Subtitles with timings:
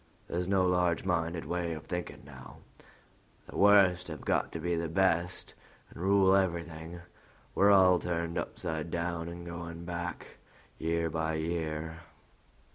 [0.27, 2.57] There's no large minded way of thinking now:
[3.47, 5.53] the worst have got to be best
[5.91, 7.01] and rule everything;
[7.53, 10.37] we're all turned upside down and going back
[10.79, 11.99] year by year."